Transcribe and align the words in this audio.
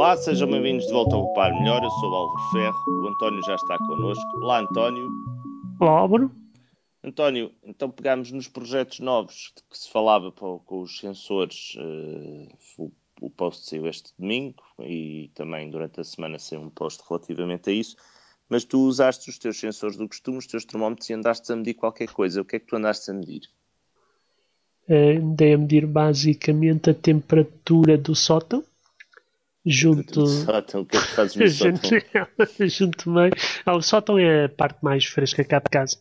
Olá, 0.00 0.16
sejam 0.16 0.50
bem-vindos 0.50 0.86
de 0.86 0.92
volta 0.94 1.14
ao 1.14 1.30
Par 1.34 1.52
Melhor. 1.52 1.84
Eu 1.84 1.90
sou 1.90 2.10
o 2.10 2.14
Álvaro 2.14 2.50
Ferro, 2.52 3.02
o 3.02 3.08
António 3.08 3.42
já 3.44 3.54
está 3.54 3.76
connosco. 3.76 4.24
Olá, 4.38 4.60
António. 4.60 5.06
Olá, 5.78 5.90
Álvaro. 5.90 6.30
António, 7.04 7.52
então 7.62 7.90
pegámos 7.90 8.32
nos 8.32 8.48
projetos 8.48 9.00
novos 9.00 9.52
que 9.68 9.76
se 9.76 9.90
falava 9.90 10.32
com 10.32 10.80
os 10.80 10.98
sensores. 10.98 11.76
Uh, 11.76 12.90
o 13.20 13.28
post 13.28 13.68
saiu 13.68 13.86
este 13.86 14.14
domingo 14.18 14.62
e 14.78 15.30
também 15.34 15.68
durante 15.68 16.00
a 16.00 16.04
semana 16.04 16.38
saiu 16.38 16.62
um 16.62 16.70
post 16.70 17.02
relativamente 17.06 17.68
a 17.68 17.72
isso. 17.74 17.94
Mas 18.48 18.64
tu 18.64 18.80
usaste 18.80 19.28
os 19.28 19.36
teus 19.36 19.60
sensores 19.60 19.98
do 19.98 20.08
costume, 20.08 20.38
os 20.38 20.46
teus 20.46 20.64
termómetros 20.64 21.10
e 21.10 21.12
andaste 21.12 21.52
a 21.52 21.56
medir 21.56 21.74
qualquer 21.74 22.08
coisa. 22.08 22.40
O 22.40 22.44
que 22.46 22.56
é 22.56 22.58
que 22.58 22.66
tu 22.66 22.76
andaste 22.76 23.10
a 23.10 23.12
medir? 23.12 23.42
Uh, 24.88 25.18
andei 25.18 25.52
a 25.52 25.58
medir 25.58 25.86
basicamente 25.86 26.88
a 26.88 26.94
temperatura 26.94 27.98
do 27.98 28.14
sótão 28.14 28.64
junto. 29.64 30.26
Sótão, 30.26 30.82
o 30.82 30.86
que 30.86 30.96
é 30.96 31.00
que 31.00 31.06
fazes 31.08 31.36
no 31.36 31.48
sótão? 31.50 32.68
junto 32.68 33.10
meio. 33.10 33.32
Ah, 33.64 33.76
o 33.76 33.82
sótão 33.82 34.18
é 34.18 34.44
a 34.44 34.48
parte 34.48 34.82
mais 34.82 35.04
fresca 35.04 35.44
cá 35.44 35.58
de 35.58 35.70
casa. 35.70 35.98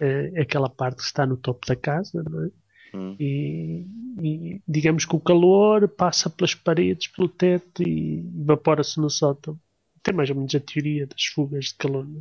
É 0.00 0.40
aquela 0.40 0.68
parte 0.68 0.96
que 0.96 1.02
está 1.02 1.26
no 1.26 1.36
topo 1.36 1.66
da 1.66 1.76
casa, 1.76 2.22
não 2.22 2.44
é? 2.44 2.50
Hum. 2.94 3.16
E, 3.20 3.86
e, 4.20 4.62
digamos 4.66 5.04
que 5.04 5.14
o 5.14 5.20
calor 5.20 5.88
passa 5.88 6.28
pelas 6.28 6.54
paredes, 6.54 7.08
pelo 7.08 7.28
teto 7.28 7.82
e 7.82 8.24
evapora-se 8.40 9.00
no 9.00 9.10
sótão. 9.10 9.58
Tem 10.02 10.14
mais 10.14 10.30
ou 10.30 10.36
menos 10.36 10.54
a 10.54 10.60
teoria 10.60 11.06
das 11.06 11.24
fugas 11.26 11.66
de 11.66 11.74
calor. 11.74 12.04
É? 12.04 12.20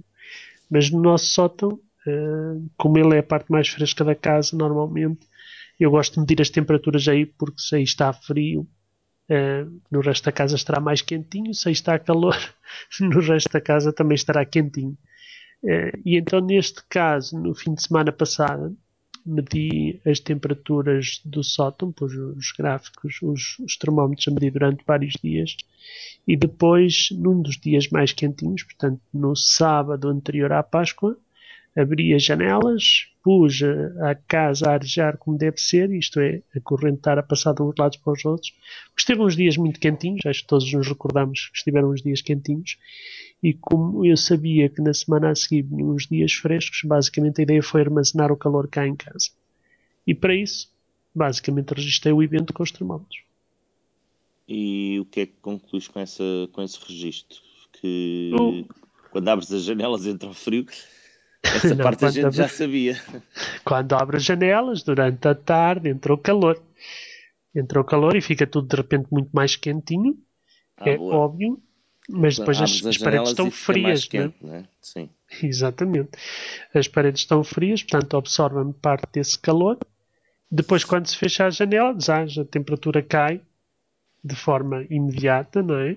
Mas 0.70 0.92
no 0.92 1.02
nosso 1.02 1.26
sótão, 1.28 1.80
uh, 2.06 2.70
como 2.78 2.98
ele 2.98 3.16
é 3.16 3.20
a 3.20 3.24
parte 3.24 3.52
mais 3.52 3.68
fresca 3.70 4.04
da 4.04 4.14
casa, 4.14 4.56
normalmente 4.56 5.26
eu 5.80 5.90
gosto 5.90 6.16
de 6.16 6.20
medir 6.20 6.42
as 6.42 6.50
temperaturas 6.50 7.08
aí 7.08 7.26
porque 7.26 7.62
se 7.62 7.76
aí 7.76 7.84
está 7.84 8.12
frio, 8.12 8.68
Uh, 9.30 9.80
no 9.92 10.02
resto 10.02 10.26
da 10.26 10.32
casa 10.32 10.56
estará 10.56 10.80
mais 10.80 11.02
quentinho, 11.02 11.54
se 11.54 11.70
está 11.70 12.00
calor, 12.00 12.36
no 13.00 13.20
resto 13.20 13.52
da 13.52 13.62
casa 13.62 13.94
também 13.94 14.16
estará 14.16 14.44
quentinho. 14.44 14.98
Uh, 15.64 15.96
e 16.04 16.18
então, 16.18 16.40
neste 16.40 16.84
caso, 16.90 17.38
no 17.38 17.54
fim 17.54 17.74
de 17.74 17.84
semana 17.84 18.12
passado, 18.12 18.76
medi 19.26 20.02
as 20.06 20.20
temperaturas 20.20 21.22
do 21.24 21.44
sótão, 21.44 21.92
pus 21.92 22.14
os 22.14 22.52
gráficos, 22.58 23.20
os, 23.22 23.60
os 23.60 23.78
termómetros 23.78 24.28
a 24.28 24.32
medir 24.32 24.52
durante 24.52 24.84
vários 24.86 25.14
dias, 25.22 25.56
e 26.28 26.36
depois, 26.36 27.10
num 27.12 27.42
dos 27.42 27.58
dias 27.58 27.88
mais 27.90 28.12
quentinhos, 28.12 28.64
portanto, 28.64 29.02
no 29.14 29.36
sábado 29.36 30.08
anterior 30.08 30.52
à 30.52 30.64
Páscoa, 30.64 31.18
abri 31.80 32.14
as 32.14 32.24
janelas, 32.24 33.08
pus 33.24 33.62
a 34.02 34.16
casa 34.16 34.70
a 34.70 34.74
arejar 34.74 35.18
como 35.18 35.38
deve 35.38 35.58
ser, 35.58 35.92
isto 35.92 36.20
é, 36.20 36.42
a 36.56 36.60
corrente 36.60 36.98
estar 36.98 37.18
a 37.18 37.24
passar 37.24 37.54
de 37.54 37.62
uns 37.62 37.74
lados 37.78 37.98
para 37.98 38.14
os 38.14 38.26
outros. 38.26 38.54
Esteve 38.98 39.22
uns 39.22 39.36
dias 39.36 39.58
muito 39.58 39.80
quentinhos, 39.80 40.26
acho 40.26 40.42
que 40.42 40.48
todos 40.48 40.72
nos 40.74 40.88
recordamos 40.88 41.50
que 41.50 41.58
estiveram 41.58 41.92
uns 41.92 42.02
dias 42.02 42.22
quentinhos, 42.22 42.78
e 43.42 43.54
como 43.54 44.06
eu 44.06 44.18
sabia 44.18 44.70
que 44.70 44.82
na 44.82 44.94
semana 44.94 45.30
a 45.30 45.36
seguir 45.36 45.64
vinham 45.64 45.92
uns 45.92 46.08
dias 46.08 46.34
frescos, 46.34 46.82
basicamente 46.84 47.40
a 47.40 47.44
ideia 47.44 47.64
foi 47.64 47.82
armazenar 47.82 48.32
o 48.32 48.38
calor 48.38 48.68
cá 48.68 48.86
em 48.86 48.96
casa. 48.96 49.30
E 50.06 50.14
para 50.14 50.36
isso, 50.36 50.72
basicamente 51.16 51.74
registrei 51.74 52.12
o 52.12 52.22
evento 52.22 52.54
com 52.54 52.64
os 52.64 52.72
termómetros. 52.72 53.22
E 54.48 55.00
o 55.00 55.06
que 55.06 55.22
é 55.22 55.26
que 55.28 55.36
concluís 55.42 55.88
com, 55.88 56.00
essa, 56.00 56.24
com 56.52 56.62
esse 56.62 56.80
registro? 56.86 57.38
Que 57.74 58.32
quando 59.12 59.28
abres 59.28 59.52
as 59.52 59.64
janelas 59.64 60.06
entra 60.06 60.28
o 60.28 60.34
frio, 60.34 60.66
essa 61.44 61.74
não, 61.76 61.84
parte 61.84 62.06
a 62.06 62.10
gente 62.10 62.36
já 62.36 62.48
sabia. 62.48 63.02
Quando 63.64 63.94
abre 63.94 64.18
as 64.18 64.24
janelas, 64.24 64.84
durante 64.84 65.28
a 65.28 65.36
tarde, 65.36 65.90
entrou 65.90 66.18
calor. 66.18 66.62
Entrou 67.56 67.84
calor 67.84 68.16
e 68.16 68.22
fica 68.22 68.46
tudo 68.46 68.68
de 68.68 68.76
repente 68.76 69.08
muito 69.12 69.30
mais 69.34 69.56
quentinho. 69.56 70.18
Ah, 70.78 70.90
é 70.90 70.98
boa. 70.98 71.16
óbvio. 71.16 71.62
Mas 72.10 72.40
depois 72.40 72.60
as, 72.60 72.84
as, 72.86 72.98
paredes 72.98 73.30
estão 73.30 73.52
frias. 73.52 74.06
É? 74.06 74.08
Quente, 74.08 74.36
né? 74.42 74.66
Sim. 74.82 75.10
Exatamente. 75.44 76.10
As 76.74 76.88
paredes 76.88 77.22
estão 77.22 77.44
frias, 77.44 77.84
portanto 77.84 78.18
absorvem 78.18 78.72
parte 78.74 79.08
desse 79.14 79.38
calor. 79.38 79.78
Depois, 80.52 80.84
quando 80.84 81.06
se 81.06 81.16
fecha 81.16 81.46
a 81.46 81.50
janela, 81.52 81.96
a 81.96 82.46
temperatura 82.46 83.04
cai 83.04 83.42
de 84.24 84.36
forma 84.36 84.86
imediata, 84.90 85.62
não 85.62 85.76
é? 85.76 85.96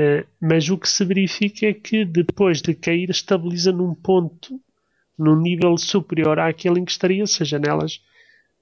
Eh, 0.00 0.24
mas 0.40 0.70
o 0.70 0.78
que 0.78 0.88
se 0.88 1.04
verifica 1.04 1.66
é 1.66 1.74
que 1.74 2.04
depois 2.04 2.62
de 2.62 2.72
cair 2.72 3.10
estabiliza 3.10 3.72
num 3.72 3.92
ponto, 3.92 4.60
num 5.18 5.34
nível 5.34 5.76
superior 5.76 6.38
àquele 6.38 6.78
em 6.78 6.84
que 6.84 6.92
estaria 6.92 7.26
se 7.26 7.42
as 7.42 7.48
janelas 7.48 8.00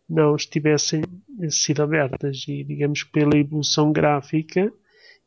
não 0.08 0.34
estivessem 0.34 1.02
sido 1.50 1.82
abertas 1.82 2.46
e 2.48 2.64
digamos 2.64 3.02
que 3.02 3.12
pela 3.12 3.36
evolução 3.36 3.92
gráfica 3.92 4.72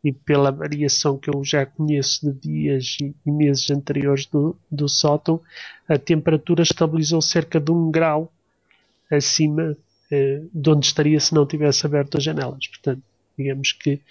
e 0.03 0.11
pela 0.11 0.49
variação 0.51 1.15
que 1.15 1.29
eu 1.29 1.43
já 1.43 1.63
conheço 1.63 2.25
de 2.25 2.39
dias 2.39 2.97
e, 2.99 3.13
meses 3.29 3.69
anteriores 3.69 4.25
do, 4.25 4.57
do 4.71 4.89
sótão, 4.89 5.39
a 5.87 5.99
temperatura 5.99 6.63
estabilizou 6.63 7.21
cerca 7.21 7.59
de 7.59 7.69
um 7.71 7.91
grau 7.91 8.33
acima 9.11 9.77
eh, 10.09 10.41
de 10.51 10.69
onde 10.71 10.87
estaria 10.87 11.19
se 11.19 11.35
não 11.35 11.45
tivesse 11.45 11.85
aberto 11.85 12.17
as 12.17 12.23
janelas. 12.23 12.65
Portanto, 12.67 13.03
digamos 13.37 13.73
que 13.73 14.01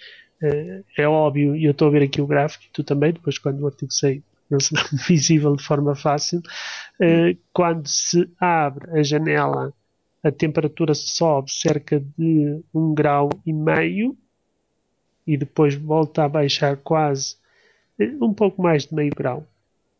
é, 0.41 0.83
é 0.97 1.07
óbvio, 1.07 1.55
e 1.55 1.65
eu 1.65 1.71
estou 1.71 1.87
a 1.87 1.91
ver 1.91 2.03
aqui 2.03 2.21
o 2.21 2.27
gráfico, 2.27 2.65
e 2.65 2.69
tu 2.71 2.83
também, 2.83 3.13
depois 3.13 3.37
quando 3.37 3.61
o 3.61 3.65
artigo 3.65 3.91
sair, 3.91 4.23
não 4.49 4.59
será 4.59 4.83
visível 5.07 5.55
de 5.55 5.63
forma 5.63 5.95
fácil. 5.95 6.41
Uh, 6.99 7.37
quando 7.53 7.87
se 7.87 8.29
abre 8.39 8.99
a 8.99 9.03
janela, 9.03 9.73
a 10.23 10.31
temperatura 10.31 10.93
sobe 10.93 11.51
cerca 11.51 11.99
de 12.17 12.59
um 12.73 12.93
grau 12.93 13.29
e 13.45 13.53
meio 13.53 14.17
e 15.25 15.37
depois 15.37 15.75
volta 15.75 16.23
a 16.23 16.29
baixar 16.29 16.77
quase 16.77 17.35
uh, 17.99 18.25
um 18.25 18.33
pouco 18.33 18.61
mais 18.61 18.87
de 18.87 18.95
meio 18.95 19.11
grau. 19.15 19.47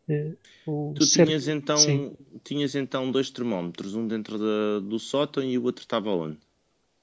Uh, 0.08 0.94
tu 0.94 1.04
cerca, 1.04 1.30
tinhas 1.30 1.46
então, 1.46 2.16
tinhas 2.42 2.74
então 2.74 3.12
dois 3.12 3.30
termómetros, 3.30 3.94
um 3.94 4.08
dentro 4.08 4.36
da, 4.36 4.80
do 4.80 4.98
sótão 4.98 5.44
e 5.44 5.56
o 5.56 5.62
outro 5.62 5.82
estava 5.82 6.10
onde? 6.10 6.38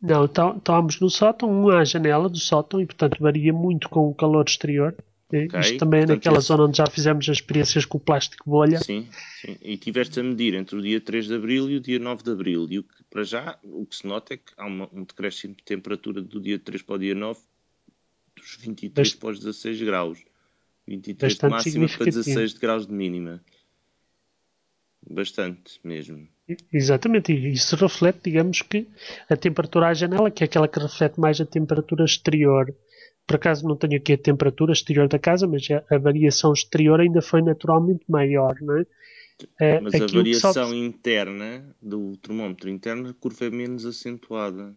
Não, 0.02 0.26
estávamos 0.26 1.00
no 1.00 1.10
sótão, 1.10 1.50
um 1.50 1.70
à 1.70 1.84
janela 1.84 2.30
do 2.30 2.38
sótão 2.38 2.80
e, 2.80 2.86
portanto, 2.86 3.18
varia 3.20 3.52
muito 3.52 3.90
com 3.90 4.10
o 4.10 4.14
calor 4.14 4.46
exterior. 4.48 4.96
Okay. 5.28 5.48
Isto 5.60 5.78
também 5.78 6.00
é 6.00 6.04
portanto, 6.04 6.18
naquela 6.18 6.38
esse... 6.38 6.48
zona 6.48 6.64
onde 6.64 6.78
já 6.78 6.88
fizemos 6.88 7.28
as 7.28 7.38
experiências 7.38 7.84
com 7.84 7.98
o 7.98 8.02
plástico 8.02 8.50
bolha. 8.50 8.80
Sim, 8.80 9.08
sim. 9.42 9.58
E 9.62 9.76
tiveste 9.76 10.20
a 10.20 10.24
medir 10.24 10.54
entre 10.54 10.78
o 10.78 10.82
dia 10.82 11.02
3 11.02 11.28
de 11.28 11.36
abril 11.36 11.70
e 11.70 11.76
o 11.76 11.82
dia 11.82 12.00
9 12.00 12.24
de 12.24 12.32
abril. 12.32 12.68
E 12.70 12.80
o 12.80 12.84
que, 12.84 13.04
para 13.10 13.24
já, 13.24 13.60
o 13.64 13.86
que 13.86 13.96
se 13.98 14.08
nota 14.08 14.36
é 14.36 14.38
que 14.38 14.54
há 14.56 14.66
uma, 14.66 14.88
um 14.94 15.04
decréscimo 15.04 15.54
de 15.56 15.64
temperatura 15.64 16.22
do 16.22 16.40
dia 16.40 16.58
3 16.58 16.82
para 16.82 16.96
o 16.96 17.00
dia 17.00 17.14
9 17.16 17.40
dos 18.36 18.58
23 18.62 18.94
Bast... 18.94 19.18
para 19.18 19.30
os 19.30 19.40
16 19.40 19.82
graus. 19.82 20.24
23 20.88 21.34
Bastante 21.34 21.50
de 21.50 21.80
máxima 21.80 21.98
para 21.98 22.06
16 22.06 22.54
de 22.54 22.60
graus 22.60 22.88
de 22.88 22.94
mínima. 22.94 23.44
Bastante 25.10 25.80
mesmo. 25.84 26.28
Exatamente, 26.72 27.32
e 27.32 27.54
isso 27.54 27.76
reflete, 27.76 28.20
digamos 28.26 28.62
que, 28.62 28.88
a 29.30 29.36
temperatura 29.36 29.88
à 29.88 29.94
janela, 29.94 30.30
que 30.30 30.44
é 30.44 30.46
aquela 30.46 30.68
que 30.68 30.80
reflete 30.80 31.20
mais 31.20 31.40
a 31.40 31.46
temperatura 31.46 32.04
exterior. 32.04 32.74
Por 33.26 33.36
acaso 33.36 33.68
não 33.68 33.76
tenho 33.76 33.98
aqui 33.98 34.14
a 34.14 34.18
temperatura 34.18 34.72
exterior 34.72 35.08
da 35.08 35.20
casa, 35.20 35.48
mas 35.48 35.68
a, 35.90 35.98
variação 35.98 36.54
exterior 36.54 37.00
ainda 37.00 37.22
foi 37.22 37.42
naturalmente 37.42 38.04
maior, 38.08 38.56
não 38.62 38.78
é? 38.78 38.86
é 39.60 39.80
mas 39.80 39.96
a 39.96 40.06
variação 40.08 40.54
sobe... 40.54 40.78
interna 40.78 41.76
do 41.82 42.16
termómetro 42.18 42.70
interno, 42.70 43.10
a 43.10 43.14
curva 43.14 43.46
é 43.46 43.50
menos 43.50 43.86
acentuada. 43.86 44.74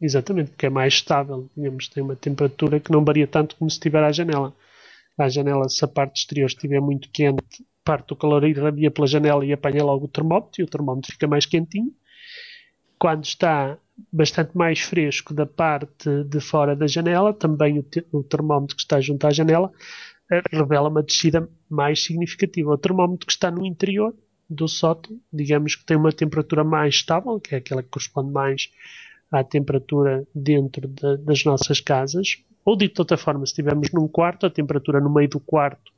Exatamente, 0.00 0.50
porque 0.50 0.66
é 0.66 0.70
mais 0.70 0.94
estável, 0.94 1.48
digamos, 1.56 1.88
tem 1.88 2.02
uma 2.02 2.16
temperatura 2.16 2.78
que 2.80 2.92
não 2.92 3.02
varia 3.02 3.26
tanto 3.26 3.56
como 3.56 3.70
se 3.70 3.76
estiver 3.76 4.02
à 4.02 4.12
janela. 4.12 4.54
À 5.16 5.28
janela, 5.28 5.68
se 5.70 5.82
a 5.82 5.88
parte 5.88 6.20
exterior 6.20 6.46
estiver 6.46 6.80
muito 6.80 7.08
quente, 7.10 7.64
parte 7.86 8.08
do 8.08 8.16
calor 8.16 8.42
irradia 8.44 8.90
pela 8.90 9.06
janela 9.06 9.46
e 9.46 9.52
apanha 9.52 9.84
logo 9.84 10.06
o 10.06 10.08
termómetro 10.08 10.60
e 10.60 10.64
o 10.64 10.66
termómetro 10.66 11.12
fica 11.12 11.28
mais 11.28 11.46
quentinho. 11.46 11.92
Quando 12.98 13.24
está 13.24 13.78
bastante 14.12 14.56
mais 14.56 14.80
fresco 14.80 15.32
da 15.32 15.46
parte 15.46 16.24
de 16.24 16.40
fora 16.40 16.74
da 16.74 16.88
janela, 16.88 17.32
também 17.32 17.78
o, 17.78 17.82
te 17.82 18.04
o 18.10 18.24
termómetro 18.24 18.74
que 18.74 18.82
está 18.82 19.00
junto 19.00 19.24
à 19.26 19.30
janela 19.30 19.72
eh, 20.30 20.42
revela 20.50 20.88
uma 20.88 21.02
descida 21.02 21.48
mais 21.70 22.02
significativa. 22.02 22.72
O 22.72 22.78
termómetro 22.78 23.24
que 23.24 23.32
está 23.32 23.50
no 23.50 23.64
interior 23.64 24.12
do 24.50 24.66
sótão, 24.66 25.18
digamos 25.32 25.76
que 25.76 25.84
tem 25.84 25.96
uma 25.96 26.12
temperatura 26.12 26.64
mais 26.64 26.96
estável, 26.96 27.38
que 27.38 27.54
é 27.54 27.58
aquela 27.58 27.82
que 27.82 27.88
corresponde 27.88 28.32
mais 28.32 28.70
à 29.30 29.44
temperatura 29.44 30.26
dentro 30.34 30.88
de, 30.88 31.18
das 31.18 31.44
nossas 31.44 31.80
casas. 31.80 32.42
Ou 32.64 32.76
dito 32.76 32.94
de 32.96 33.00
outra 33.02 33.16
forma, 33.16 33.46
se 33.46 33.52
estivermos 33.52 33.92
num 33.92 34.08
quarto, 34.08 34.44
a 34.44 34.50
temperatura 34.50 35.00
no 35.00 35.12
meio 35.12 35.28
do 35.28 35.38
quarto 35.38 35.95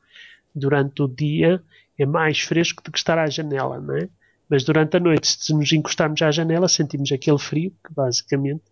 durante 0.58 1.02
o 1.02 1.08
dia 1.08 1.62
é 1.98 2.06
mais 2.06 2.40
fresco 2.40 2.82
do 2.82 2.92
que 2.92 2.98
estar 2.98 3.18
à 3.18 3.28
janela, 3.28 3.80
não 3.80 3.96
é? 3.96 4.08
Mas 4.48 4.64
durante 4.64 4.96
a 4.96 5.00
noite, 5.00 5.26
se 5.26 5.52
nos 5.52 5.70
encostarmos 5.72 6.22
à 6.22 6.30
janela, 6.30 6.68
sentimos 6.68 7.12
aquele 7.12 7.38
frio 7.38 7.70
que 7.86 7.92
basicamente, 7.92 8.62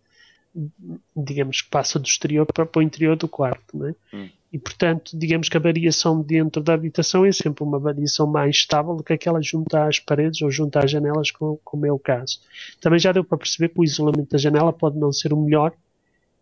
digamos 1.14 1.60
que 1.60 1.68
passa 1.68 1.98
do 1.98 2.06
exterior 2.06 2.46
para, 2.46 2.64
para 2.64 2.80
o 2.80 2.82
interior 2.82 3.16
do 3.16 3.28
quarto, 3.28 3.76
não 3.76 3.88
é? 3.88 3.94
Hum. 4.12 4.28
E 4.52 4.58
portanto, 4.58 5.10
digamos 5.18 5.50
que 5.50 5.56
a 5.56 5.60
variação 5.60 6.22
dentro 6.22 6.62
da 6.62 6.72
habitação 6.72 7.26
é 7.26 7.32
sempre 7.32 7.62
uma 7.62 7.78
variação 7.78 8.26
mais 8.26 8.56
estável 8.56 8.96
do 8.96 9.02
que 9.02 9.12
aquela 9.12 9.42
junto 9.42 9.76
às 9.76 9.98
paredes 9.98 10.40
ou 10.40 10.50
junto 10.50 10.78
às 10.78 10.90
janelas, 10.90 11.30
como, 11.30 11.60
como 11.62 11.84
é 11.84 11.92
o 11.92 11.98
caso. 11.98 12.40
Também 12.80 12.98
já 12.98 13.12
deu 13.12 13.22
para 13.22 13.36
perceber 13.36 13.68
que 13.68 13.80
o 13.80 13.84
isolamento 13.84 14.30
da 14.30 14.38
janela 14.38 14.72
pode 14.72 14.98
não 14.98 15.12
ser 15.12 15.32
o 15.32 15.36
melhor 15.36 15.74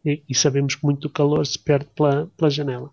e, 0.05 0.23
e 0.29 0.35
sabemos 0.35 0.77
que 0.77 0.85
muito 0.85 1.11
calor 1.11 1.45
se 1.45 1.59
perde 1.59 1.87
pela, 1.97 2.31
pela 2.37 2.51
janela. 2.51 2.91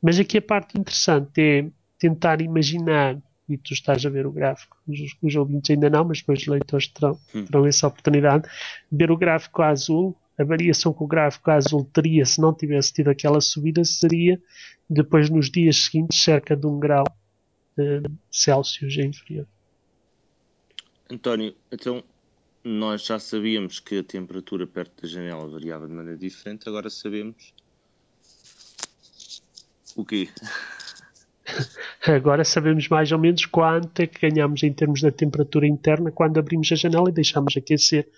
Mas 0.00 0.20
aqui 0.20 0.38
a 0.38 0.42
parte 0.42 0.78
interessante 0.78 1.40
é 1.40 1.66
tentar 2.00 2.40
imaginar, 2.40 3.20
e 3.48 3.58
tu 3.58 3.74
estás 3.74 4.04
a 4.04 4.10
ver 4.10 4.26
o 4.26 4.32
gráfico, 4.32 4.76
os, 4.88 5.16
os 5.22 5.36
ouvintes 5.36 5.70
ainda 5.70 5.90
não, 5.90 6.04
mas 6.04 6.18
depois 6.18 6.40
os 6.40 6.46
leitores 6.46 6.88
terão, 6.88 7.20
hum. 7.34 7.44
terão 7.44 7.66
essa 7.66 7.86
oportunidade, 7.86 8.48
ver 8.90 9.10
o 9.10 9.16
gráfico 9.16 9.62
azul, 9.62 10.16
a 10.38 10.42
variação 10.42 10.92
que 10.94 11.04
o 11.04 11.06
gráfico 11.06 11.50
azul 11.50 11.84
teria 11.92 12.24
se 12.24 12.40
não 12.40 12.54
tivesse 12.54 12.94
tido 12.94 13.08
aquela 13.08 13.40
subida 13.42 13.84
seria 13.84 14.40
depois 14.88 15.28
nos 15.28 15.50
dias 15.50 15.76
seguintes 15.76 16.22
cerca 16.22 16.56
de 16.56 16.66
um 16.66 16.80
grau 16.80 17.04
uh, 17.76 18.10
Celsius 18.30 18.96
inferior. 18.96 19.46
António, 21.10 21.54
então 21.70 22.02
nós 22.64 23.04
já 23.04 23.18
sabíamos 23.18 23.80
que 23.80 23.98
a 23.98 24.04
temperatura 24.04 24.66
perto 24.66 25.02
da 25.02 25.08
janela 25.08 25.46
variava 25.46 25.86
de 25.86 25.92
maneira 25.92 26.18
diferente, 26.18 26.68
agora 26.68 26.88
sabemos 26.88 27.52
o 29.96 30.04
quê? 30.04 30.28
Agora 32.06 32.44
sabemos 32.44 32.88
mais 32.88 33.12
ou 33.12 33.18
menos 33.18 33.44
quanto 33.44 34.00
é 34.00 34.06
que 34.06 34.28
ganhamos 34.28 34.62
em 34.62 34.72
termos 34.72 35.02
da 35.02 35.10
temperatura 35.10 35.66
interna 35.66 36.10
quando 36.10 36.38
abrimos 36.38 36.70
a 36.72 36.74
janela 36.74 37.10
e 37.10 37.12
deixamos 37.12 37.54
aquecer 37.56 38.08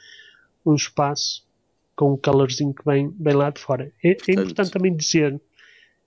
um 0.64 0.74
espaço 0.74 1.44
com 1.96 2.12
o 2.12 2.18
calorzinho 2.18 2.72
que 2.72 2.84
vem, 2.84 3.12
lá 3.20 3.50
de 3.50 3.60
fora. 3.60 3.92
É, 4.02 4.10
é 4.10 4.14
Portanto, 4.14 4.38
é 4.38 4.42
importante 4.42 4.70
também 4.70 4.96
dizer 4.96 5.40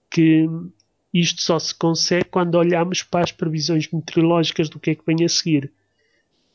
que 0.10 0.48
isto 1.14 1.42
só 1.42 1.60
se 1.60 1.76
consegue 1.76 2.26
quando 2.26 2.56
olhamos 2.56 3.04
para 3.04 3.24
as 3.24 3.32
previsões 3.32 3.90
meteorológicas 3.92 4.70
do 4.70 4.80
que 4.80 4.92
é 4.92 4.96
que 4.96 5.06
vem 5.06 5.26
a 5.26 5.30
seguir. 5.30 5.72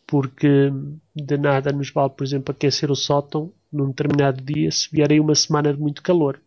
Porque 0.06 0.72
de 1.14 1.37
nada 1.37 1.70
nos 1.70 1.90
vale, 1.90 2.11
por 2.11 2.25
exemplo, 2.25 2.52
aquecer 2.52 2.90
o 2.90 2.96
sótão 2.96 3.52
num 3.70 3.88
determinado 3.88 4.43
dia 4.43 4.70
se 4.72 4.88
vier 4.90 5.12
aí 5.12 5.20
uma 5.20 5.34
semana 5.34 5.72
de 5.72 5.81
muito 5.81 6.02
calor. 6.02 6.40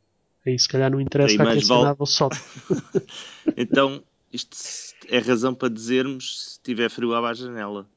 Aí 0.45 0.57
se 0.59 0.67
calhar 0.67 0.91
não 0.91 0.99
interessa 0.99 1.41
aquecer 1.41 1.67
vale... 1.67 1.83
nada 1.83 2.03
o 2.03 2.05
sótão. 2.05 2.39
então, 3.55 4.03
isto 4.33 4.57
é 5.07 5.19
razão 5.19 5.53
para 5.53 5.69
dizermos 5.69 6.53
se 6.53 6.59
tiver 6.61 6.89
frio 6.89 7.13
à 7.13 7.33
janela. 7.33 7.87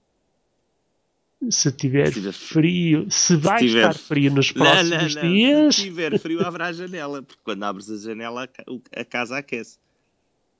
Se 1.51 1.71
tiver, 1.73 2.09
se 2.09 2.15
tiver 2.15 2.33
frio, 2.33 3.07
se 3.11 3.37
vai 3.37 3.59
se 3.59 3.67
tiver... 3.67 3.91
estar 3.91 3.95
frio 3.95 4.33
nos 4.33 4.53
próximos 4.53 5.15
não, 5.15 5.23
não, 5.23 5.29
não. 5.29 5.35
dias. 5.35 5.77
Se 5.77 5.83
tiver 5.83 6.19
frio, 6.19 6.47
abre 6.47 6.63
a 6.63 6.73
janela, 6.73 7.23
porque 7.23 7.41
quando 7.45 7.63
abres 7.63 7.91
a 7.91 7.97
janela 7.97 8.49
a 8.95 9.05
casa 9.05 9.39
aquece. 9.39 9.79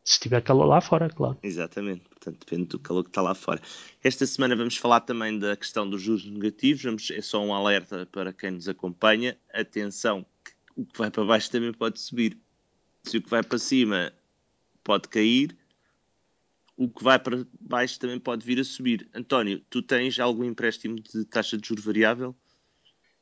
Se 0.05 0.21
tiver 0.21 0.41
calor 0.41 0.67
lá 0.67 0.81
fora, 0.81 1.11
claro. 1.11 1.37
Exatamente, 1.43 2.09
portanto 2.09 2.39
depende 2.39 2.69
do 2.69 2.79
calor 2.79 3.03
que 3.03 3.11
está 3.11 3.21
lá 3.21 3.35
fora. 3.35 3.61
Esta 4.05 4.25
semana 4.25 4.55
vamos 4.55 4.77
falar 4.77 5.01
também 5.01 5.39
da 5.39 5.57
questão 5.57 5.89
dos 5.89 6.01
juros 6.01 6.25
negativos. 6.25 6.85
Vamos, 6.85 7.11
é 7.11 7.21
só 7.21 7.43
um 7.43 7.53
alerta 7.53 8.07
para 8.13 8.33
quem 8.33 8.53
nos 8.53 8.69
acompanha. 8.69 9.37
Atenção, 9.53 10.25
o 10.77 10.85
que 10.85 10.97
vai 10.97 11.11
para 11.11 11.25
baixo 11.25 11.51
também 11.51 11.73
pode 11.73 12.01
subir. 12.01 12.39
Se 13.03 13.19
o 13.19 13.23
que 13.23 13.29
vai 13.29 13.43
para 13.43 13.59
cima 13.59 14.13
pode 14.85 15.09
cair, 15.09 15.57
o 16.77 16.89
que 16.89 17.03
vai 17.03 17.19
para 17.19 17.47
baixo 17.61 17.99
também 17.99 18.19
pode 18.19 18.45
vir 18.45 18.61
a 18.61 18.65
subir. 18.65 19.09
António, 19.15 19.61
tu 19.71 19.81
tens 19.83 20.19
algum 20.21 20.45
empréstimo 20.45 21.01
de 21.01 21.25
taxa 21.25 21.57
de 21.57 21.67
juro 21.67 21.81
variável? 21.81 22.37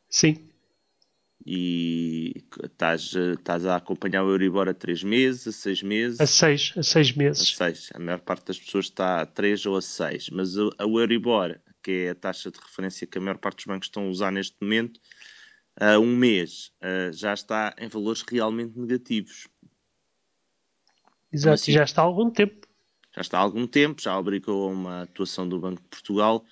Sim. 0.09 0.49
E 1.47 2.43
estás, 2.63 3.15
estás 3.15 3.67
a 3.67 3.77
acompanhar 3.77 4.25
o 4.25 4.31
Euribor 4.31 4.69
a 4.69 4.75
3 4.75 5.05
meses, 5.05 5.47
a 5.47 5.53
6 5.53 5.83
meses? 5.83 6.21
A 6.21 6.27
6, 6.27 6.75
a 6.77 6.83
6 6.83 7.13
meses. 7.13 7.53
A 7.53 7.67
6. 7.67 7.91
A 7.95 7.99
maior 7.99 8.21
parte 8.21 8.47
das 8.47 8.59
pessoas 8.59 8.87
está 8.87 9.21
a 9.21 9.27
3 9.27 9.67
ou 9.67 9.77
a 9.77 9.83
6. 9.83 10.31
Mas 10.31 10.57
o, 10.57 10.71
o 10.81 10.99
Euribor, 10.99 11.61
que 11.83 12.07
é 12.07 12.11
a 12.11 12.15
taxa 12.15 12.51
de 12.51 12.59
referência 12.59 13.07
que 13.07 13.19
a 13.19 13.21
maior 13.21 13.39
parte 13.39 13.57
dos 13.57 13.67
bancos 13.67 13.89
estão 13.89 14.07
a 14.07 14.09
usar 14.09 14.33
neste 14.33 14.57
momento, 14.61 14.99
a 15.77 15.99
um 15.99 16.17
mês 16.17 16.73
já 17.13 17.35
está 17.35 17.75
em 17.79 17.89
valores 17.89 18.23
realmente 18.23 18.79
negativos. 18.79 19.49
Exato, 21.33 21.55
assim, 21.55 21.73
já 21.73 21.85
está 21.85 22.01
há 22.01 22.05
algum 22.05 22.31
tempo. 22.31 22.64
Já 23.15 23.21
está 23.21 23.39
há 23.39 23.43
algum 23.43 23.67
tempo, 23.67 24.03
já 24.03 24.19
obrigou 24.19 24.69
a 24.69 24.73
uma 24.73 25.03
atuação 25.03 25.49
do 25.49 25.61
Banco 25.61 25.81
de 25.81 25.89
Portugal. 25.89 26.45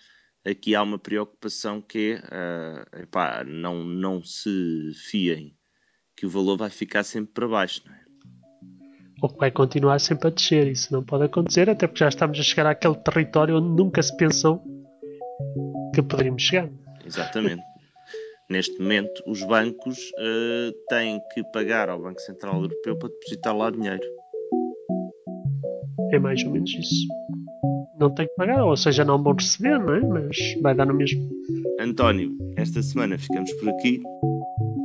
Aqui 0.44 0.74
há 0.74 0.82
uma 0.82 0.98
preocupação 0.98 1.80
que 1.80 2.12
é, 2.12 2.98
uh, 2.98 3.02
epá, 3.02 3.44
não, 3.44 3.82
não 3.82 4.22
se 4.22 4.92
fiem 4.94 5.56
que 6.16 6.26
o 6.26 6.30
valor 6.30 6.56
vai 6.56 6.70
ficar 6.70 7.02
sempre 7.02 7.32
para 7.32 7.48
baixo. 7.48 7.82
Não 7.84 7.94
é? 7.94 8.02
Ou 9.22 9.28
que 9.28 9.38
vai 9.38 9.50
continuar 9.50 10.00
sempre 10.00 10.28
a 10.28 10.30
descer. 10.30 10.66
Isso 10.68 10.92
não 10.92 11.02
pode 11.04 11.24
acontecer, 11.24 11.68
até 11.70 11.86
porque 11.86 12.00
já 12.00 12.08
estamos 12.08 12.38
a 12.38 12.42
chegar 12.42 12.66
àquele 12.66 12.96
território 12.96 13.56
onde 13.56 13.68
nunca 13.82 14.02
se 14.02 14.16
pensou 14.16 14.62
que 15.94 16.02
poderíamos 16.02 16.42
chegar. 16.42 16.68
Exatamente. 17.04 17.62
Neste 18.48 18.78
momento, 18.80 19.22
os 19.26 19.42
bancos 19.44 19.98
uh, 20.18 20.72
têm 20.88 21.20
que 21.32 21.42
pagar 21.52 21.88
ao 21.88 22.00
Banco 22.00 22.20
Central 22.20 22.62
Europeu 22.62 22.98
para 22.98 23.08
depositar 23.08 23.56
lá 23.56 23.70
dinheiro. 23.70 24.02
É 26.12 26.18
mais 26.18 26.42
ou 26.44 26.50
menos 26.52 26.70
isso. 26.70 27.06
Não 27.98 28.12
tem 28.14 28.26
que 28.26 28.34
pagar, 28.34 28.64
ou 28.64 28.76
seja, 28.76 29.04
não 29.04 29.22
vão 29.22 29.34
receber, 29.34 29.78
não 29.78 29.94
é? 29.94 30.00
Mas 30.00 30.36
vai 30.60 30.74
dar 30.74 30.86
no 30.86 30.94
mesmo. 30.94 31.30
António, 31.80 32.36
esta 32.56 32.82
semana 32.82 33.18
ficamos 33.18 33.52
por 33.54 33.68
aqui. 33.68 34.02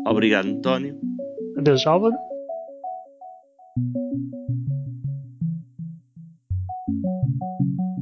Obrigado, 0.08 0.48
António. 0.48 0.98
Adeus, 1.58 1.86
Álvaro. 1.88 2.16
thank 3.80 3.96
you 7.80 7.97